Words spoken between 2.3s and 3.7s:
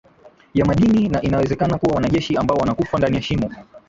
ambao wanakufa ndani ya shimo